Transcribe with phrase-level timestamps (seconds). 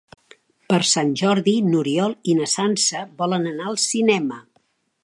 [0.71, 4.43] Per Sant Jordi n'Oriol i na Sança volen anar al cinema.